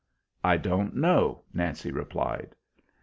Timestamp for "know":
0.95-1.43